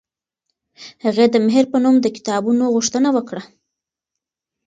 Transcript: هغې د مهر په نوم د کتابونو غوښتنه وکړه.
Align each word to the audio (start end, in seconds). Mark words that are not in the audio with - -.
هغې 1.05 1.25
د 1.31 1.35
مهر 1.45 1.65
په 1.73 1.77
نوم 1.83 1.95
د 2.01 2.07
کتابونو 2.15 2.63
غوښتنه 2.75 3.09
وکړه. 3.13 3.43